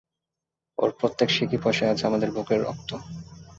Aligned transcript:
ওর 0.77 0.89
প্রত্যেক 0.99 1.29
সিকি 1.29 1.57
পয়সায় 1.63 1.91
আছে 1.93 2.03
আমাদের 2.05 2.29
বুকের 2.35 2.59
রক্ত। 2.63 2.89